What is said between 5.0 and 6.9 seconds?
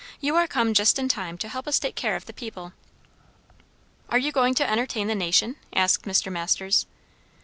the nation?" asked Mr Masters.